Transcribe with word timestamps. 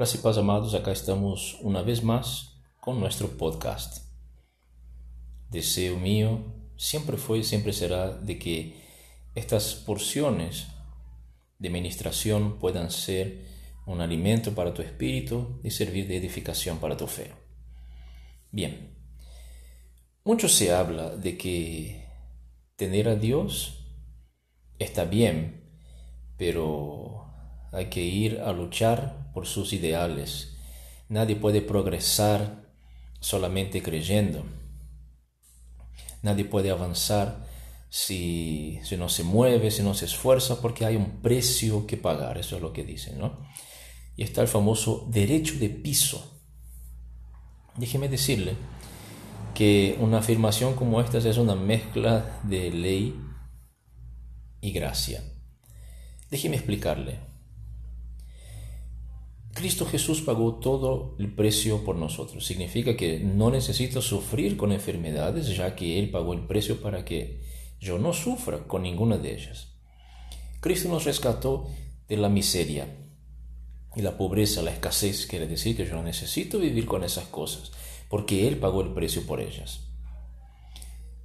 Gracias 0.00 0.38
amados. 0.38 0.72
Acá 0.72 0.92
estamos 0.92 1.58
una 1.60 1.82
vez 1.82 2.02
más 2.02 2.54
con 2.80 2.98
nuestro 3.00 3.36
podcast. 3.36 4.02
Deseo 5.50 5.98
mío 5.98 6.54
siempre 6.78 7.18
fue 7.18 7.40
y 7.40 7.44
siempre 7.44 7.74
será 7.74 8.10
de 8.10 8.38
que 8.38 8.80
estas 9.34 9.74
porciones 9.74 10.68
de 11.58 11.68
ministración 11.68 12.58
puedan 12.58 12.90
ser 12.90 13.44
un 13.84 14.00
alimento 14.00 14.54
para 14.54 14.72
tu 14.72 14.80
espíritu 14.80 15.60
y 15.62 15.70
servir 15.70 16.08
de 16.08 16.16
edificación 16.16 16.78
para 16.78 16.96
tu 16.96 17.06
fe. 17.06 17.32
Bien, 18.50 18.96
mucho 20.24 20.48
se 20.48 20.72
habla 20.72 21.14
de 21.14 21.36
que 21.36 22.08
tener 22.74 23.06
a 23.06 23.16
Dios 23.16 23.84
está 24.78 25.04
bien, 25.04 25.70
pero 26.38 27.26
hay 27.70 27.90
que 27.90 28.00
ir 28.00 28.40
a 28.40 28.50
luchar 28.54 29.19
por 29.32 29.46
sus 29.46 29.72
ideales. 29.72 30.56
Nadie 31.08 31.36
puede 31.36 31.62
progresar 31.62 32.72
solamente 33.20 33.82
creyendo. 33.82 34.44
Nadie 36.22 36.44
puede 36.44 36.70
avanzar 36.70 37.46
si, 37.88 38.78
si, 38.84 38.96
no 38.96 39.08
se 39.08 39.24
mueve, 39.24 39.70
si 39.70 39.82
no 39.82 39.94
se 39.94 40.04
esfuerza, 40.04 40.60
porque 40.60 40.84
hay 40.84 40.96
un 40.96 41.20
precio 41.22 41.86
que 41.86 41.96
pagar. 41.96 42.38
Eso 42.38 42.56
es 42.56 42.62
lo 42.62 42.72
que 42.72 42.84
dicen, 42.84 43.18
¿no? 43.18 43.38
Y 44.16 44.22
está 44.22 44.42
el 44.42 44.48
famoso 44.48 45.06
derecho 45.10 45.54
de 45.58 45.70
piso. 45.70 46.40
Déjeme 47.76 48.08
decirle 48.08 48.54
que 49.54 49.96
una 50.00 50.18
afirmación 50.18 50.74
como 50.74 51.00
esta 51.00 51.18
es 51.18 51.38
una 51.38 51.54
mezcla 51.54 52.40
de 52.44 52.70
ley 52.70 53.20
y 54.60 54.72
gracia. 54.72 55.22
Déjeme 56.30 56.56
explicarle. 56.56 57.29
Cristo 59.60 59.84
Jesús 59.84 60.22
pagó 60.22 60.54
todo 60.54 61.14
el 61.18 61.34
precio 61.34 61.84
por 61.84 61.94
nosotros. 61.94 62.46
Significa 62.46 62.96
que 62.96 63.20
no 63.20 63.50
necesito 63.50 64.00
sufrir 64.00 64.56
con 64.56 64.72
enfermedades, 64.72 65.54
ya 65.54 65.76
que 65.76 65.98
Él 65.98 66.10
pagó 66.10 66.32
el 66.32 66.46
precio 66.46 66.80
para 66.80 67.04
que 67.04 67.42
yo 67.78 67.98
no 67.98 68.14
sufra 68.14 68.66
con 68.66 68.84
ninguna 68.84 69.18
de 69.18 69.34
ellas. 69.34 69.74
Cristo 70.60 70.88
nos 70.88 71.04
rescató 71.04 71.68
de 72.08 72.16
la 72.16 72.30
miseria 72.30 72.88
y 73.94 74.00
la 74.00 74.16
pobreza, 74.16 74.62
la 74.62 74.72
escasez. 74.72 75.26
Quiere 75.26 75.46
decir 75.46 75.76
que 75.76 75.84
yo 75.84 75.94
no 75.94 76.04
necesito 76.04 76.58
vivir 76.58 76.86
con 76.86 77.04
esas 77.04 77.26
cosas, 77.26 77.70
porque 78.08 78.48
Él 78.48 78.56
pagó 78.56 78.80
el 78.80 78.94
precio 78.94 79.26
por 79.26 79.42
ellas. 79.42 79.88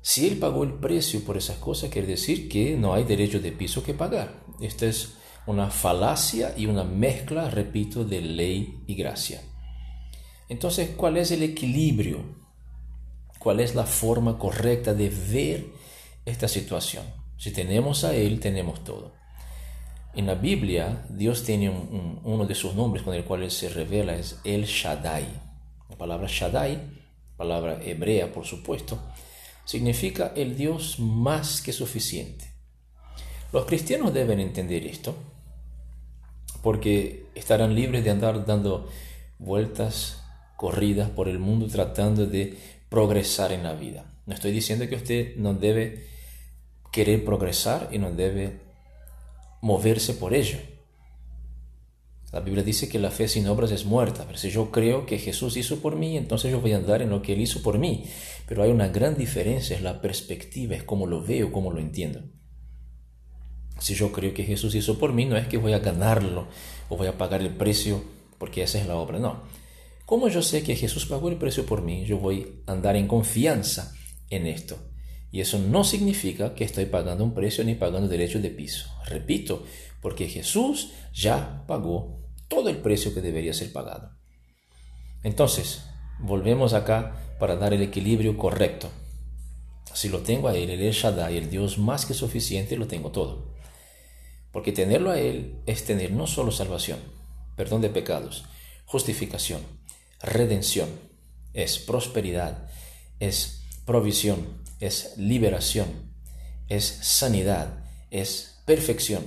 Si 0.00 0.26
Él 0.26 0.38
pagó 0.38 0.64
el 0.64 0.72
precio 0.72 1.22
por 1.22 1.36
esas 1.36 1.58
cosas, 1.58 1.90
quiere 1.90 2.08
decir 2.08 2.48
que 2.48 2.78
no 2.78 2.94
hay 2.94 3.04
derecho 3.04 3.40
de 3.40 3.52
piso 3.52 3.82
que 3.82 3.92
pagar. 3.92 4.42
Esta 4.58 4.86
es 4.86 5.18
una 5.46 5.70
falacia 5.70 6.54
y 6.56 6.66
una 6.66 6.84
mezcla, 6.84 7.50
repito, 7.50 8.04
de 8.04 8.20
ley 8.20 8.84
y 8.86 8.94
gracia. 8.94 9.40
Entonces, 10.48 10.90
¿cuál 10.96 11.16
es 11.16 11.30
el 11.30 11.42
equilibrio? 11.42 12.20
¿Cuál 13.38 13.60
es 13.60 13.74
la 13.74 13.84
forma 13.84 14.38
correcta 14.38 14.94
de 14.94 15.08
ver 15.08 15.66
esta 16.24 16.46
situación? 16.46 17.04
Si 17.36 17.50
tenemos 17.50 18.04
a 18.04 18.14
Él, 18.14 18.38
tenemos 18.38 18.84
todo. 18.84 19.14
En 20.14 20.26
la 20.26 20.34
Biblia, 20.34 21.06
Dios 21.08 21.42
tiene 21.42 21.70
uno 21.70 22.44
de 22.44 22.54
sus 22.54 22.74
nombres 22.74 23.02
con 23.02 23.14
el 23.14 23.24
cual 23.24 23.42
Él 23.42 23.50
se 23.50 23.68
revela, 23.68 24.14
es 24.14 24.38
El 24.44 24.66
Shaddai. 24.66 25.26
La 25.88 25.96
palabra 25.96 26.28
Shaddai, 26.28 26.78
palabra 27.36 27.82
hebrea 27.82 28.32
por 28.32 28.44
supuesto, 28.44 28.98
significa 29.64 30.32
el 30.36 30.56
Dios 30.56 30.98
más 31.00 31.62
que 31.62 31.72
suficiente. 31.72 32.52
Los 33.52 33.64
cristianos 33.64 34.14
deben 34.14 34.38
entender 34.38 34.86
esto 34.86 35.31
porque 36.62 37.26
estarán 37.34 37.74
libres 37.74 38.04
de 38.04 38.10
andar 38.10 38.46
dando 38.46 38.88
vueltas 39.38 40.22
corridas 40.56 41.10
por 41.10 41.28
el 41.28 41.38
mundo 41.38 41.66
tratando 41.66 42.26
de 42.26 42.56
progresar 42.88 43.52
en 43.52 43.64
la 43.64 43.74
vida. 43.74 44.04
No 44.26 44.34
estoy 44.34 44.52
diciendo 44.52 44.88
que 44.88 44.94
usted 44.94 45.36
no 45.36 45.54
debe 45.54 46.06
querer 46.92 47.24
progresar 47.24 47.88
y 47.90 47.98
no 47.98 48.12
debe 48.12 48.60
moverse 49.60 50.14
por 50.14 50.34
ello. 50.34 50.58
La 52.32 52.40
Biblia 52.40 52.62
dice 52.62 52.88
que 52.88 52.98
la 52.98 53.10
fe 53.10 53.28
sin 53.28 53.46
obras 53.46 53.72
es 53.72 53.84
muerta, 53.84 54.24
pero 54.26 54.38
si 54.38 54.50
yo 54.50 54.70
creo 54.70 55.04
que 55.04 55.18
Jesús 55.18 55.56
hizo 55.56 55.80
por 55.80 55.96
mí, 55.96 56.16
entonces 56.16 56.50
yo 56.50 56.60
voy 56.60 56.72
a 56.72 56.76
andar 56.76 57.02
en 57.02 57.10
lo 57.10 57.20
que 57.20 57.34
Él 57.34 57.40
hizo 57.42 57.62
por 57.62 57.78
mí. 57.78 58.04
Pero 58.48 58.62
hay 58.62 58.70
una 58.70 58.88
gran 58.88 59.16
diferencia, 59.16 59.76
es 59.76 59.82
la 59.82 60.00
perspectiva, 60.00 60.74
es 60.74 60.82
cómo 60.82 61.06
lo 61.06 61.22
veo, 61.22 61.52
cómo 61.52 61.70
lo 61.72 61.78
entiendo. 61.78 62.22
Si 63.78 63.94
yo 63.94 64.12
creo 64.12 64.32
que 64.32 64.44
Jesús 64.44 64.74
hizo 64.74 64.98
por 64.98 65.12
mí, 65.12 65.24
no 65.24 65.36
es 65.36 65.48
que 65.48 65.58
voy 65.58 65.72
a 65.72 65.80
ganarlo 65.80 66.46
o 66.88 66.96
voy 66.96 67.08
a 67.08 67.18
pagar 67.18 67.40
el 67.40 67.50
precio 67.50 68.02
porque 68.38 68.62
esa 68.64 68.80
es 68.80 68.88
la 68.88 68.96
obra, 68.96 69.20
no. 69.20 69.42
Como 70.04 70.28
yo 70.28 70.42
sé 70.42 70.64
que 70.64 70.74
Jesús 70.74 71.06
pagó 71.06 71.28
el 71.28 71.36
precio 71.36 71.64
por 71.64 71.82
mí, 71.82 72.04
yo 72.04 72.18
voy 72.18 72.62
a 72.66 72.72
andar 72.72 72.96
en 72.96 73.06
confianza 73.06 73.94
en 74.30 74.46
esto. 74.48 74.76
Y 75.30 75.40
eso 75.40 75.58
no 75.58 75.84
significa 75.84 76.54
que 76.54 76.64
estoy 76.64 76.86
pagando 76.86 77.22
un 77.22 77.34
precio 77.34 77.62
ni 77.64 77.76
pagando 77.76 78.08
derecho 78.08 78.40
de 78.40 78.50
piso. 78.50 78.90
Repito, 79.06 79.64
porque 80.00 80.28
Jesús 80.28 80.90
ya 81.14 81.64
pagó 81.66 82.20
todo 82.48 82.68
el 82.68 82.78
precio 82.78 83.14
que 83.14 83.22
debería 83.22 83.54
ser 83.54 83.72
pagado. 83.72 84.10
Entonces, 85.22 85.84
volvemos 86.18 86.74
acá 86.74 87.36
para 87.38 87.56
dar 87.56 87.72
el 87.72 87.82
equilibrio 87.82 88.36
correcto. 88.36 88.90
Si 89.94 90.08
lo 90.08 90.18
tengo 90.18 90.48
a 90.48 90.56
Él, 90.56 90.70
el 90.70 90.82
El 90.82 90.92
Shaddai, 90.92 91.38
el 91.38 91.48
Dios 91.48 91.78
más 91.78 92.06
que 92.06 92.14
suficiente, 92.14 92.76
lo 92.76 92.86
tengo 92.88 93.12
todo. 93.12 93.54
Porque 94.52 94.72
tenerlo 94.72 95.10
a 95.10 95.18
Él 95.18 95.56
es 95.66 95.84
tener 95.84 96.12
no 96.12 96.26
solo 96.26 96.52
salvación, 96.52 96.98
perdón 97.56 97.80
de 97.80 97.88
pecados, 97.88 98.44
justificación, 98.84 99.62
redención, 100.20 100.88
es 101.54 101.78
prosperidad, 101.78 102.68
es 103.18 103.62
provisión, 103.84 104.62
es 104.78 105.14
liberación, 105.16 105.88
es 106.68 106.84
sanidad, 106.84 107.84
es 108.10 108.62
perfección, 108.66 109.24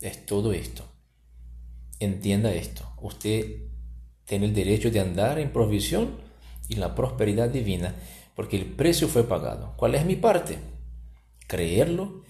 es 0.00 0.26
todo 0.26 0.52
esto. 0.52 0.84
Entienda 2.00 2.52
esto, 2.52 2.92
usted 3.00 3.62
tiene 4.24 4.46
el 4.46 4.54
derecho 4.54 4.90
de 4.90 5.00
andar 5.00 5.38
en 5.38 5.52
provisión 5.52 6.20
y 6.68 6.76
la 6.76 6.94
prosperidad 6.94 7.48
divina 7.50 7.94
porque 8.34 8.56
el 8.56 8.64
precio 8.64 9.08
fue 9.08 9.24
pagado. 9.24 9.74
¿Cuál 9.76 9.94
es 9.94 10.06
mi 10.06 10.16
parte? 10.16 10.58
Creerlo, 11.46 12.22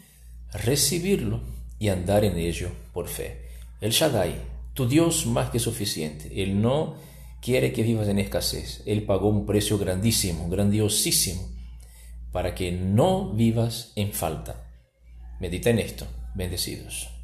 recibirlo 0.53 1.41
y 1.81 1.89
andar 1.89 2.25
en 2.25 2.39
ello 2.39 2.69
por 2.93 3.09
fe. 3.09 3.49
El 3.81 3.91
Shaddai, 3.91 4.35
tu 4.75 4.87
Dios 4.87 5.27
más 5.27 5.51
que 5.51 5.59
suficiente. 5.59 6.43
Él 6.43 6.61
no 6.61 6.95
quiere 7.41 7.73
que 7.73 7.83
vivas 7.83 8.07
en 8.07 8.21
escasez. 8.21 8.83
Él 8.87 9.03
pagó 9.03 9.29
un 9.29 9.47
precio 9.47 9.79
grandísimo, 9.79 10.49
grandiosísimo, 10.49 11.49
para 12.31 12.55
que 12.55 12.71
no 12.71 13.33
vivas 13.33 13.93
en 13.97 14.13
falta. 14.13 14.69
Medita 15.41 15.71
en 15.71 15.81
esto. 15.81 16.07
Bendecidos. 16.35 17.20